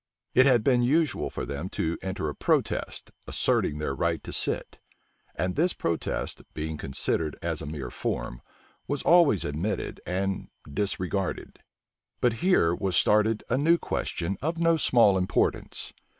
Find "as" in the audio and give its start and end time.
7.43-7.61